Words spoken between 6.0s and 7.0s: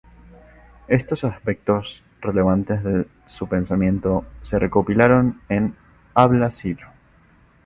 "Habla Silo".